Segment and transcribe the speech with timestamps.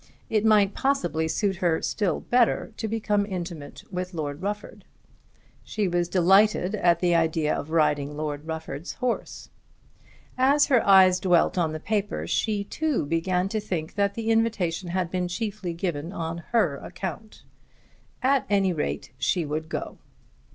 [0.31, 4.83] It might possibly suit her still better to become intimate with Lord Rufford.
[5.63, 9.51] She was delighted at the idea of riding Lord Rufford's horse.
[10.39, 14.89] As her eyes dwelt on the paper she, too, began to think that the invitation
[14.89, 17.43] had been chiefly given on her account.
[18.23, 19.99] At any rate she would go.